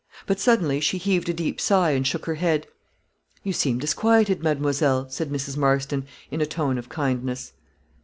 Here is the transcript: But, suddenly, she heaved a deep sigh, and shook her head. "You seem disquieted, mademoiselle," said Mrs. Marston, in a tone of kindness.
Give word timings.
But, 0.25 0.39
suddenly, 0.39 0.79
she 0.79 0.97
heaved 0.97 1.29
a 1.29 1.31
deep 1.35 1.61
sigh, 1.61 1.91
and 1.91 2.07
shook 2.07 2.25
her 2.25 2.33
head. 2.33 2.65
"You 3.43 3.53
seem 3.53 3.77
disquieted, 3.77 4.41
mademoiselle," 4.41 5.07
said 5.11 5.29
Mrs. 5.29 5.57
Marston, 5.57 6.07
in 6.31 6.41
a 6.41 6.47
tone 6.47 6.79
of 6.79 6.89
kindness. 6.89 7.53